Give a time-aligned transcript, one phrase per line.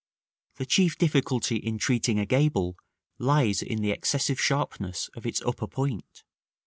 [0.55, 2.75] The chief difficulty in treating a gable
[3.19, 6.23] lies in the excessive sharpness of its upper point.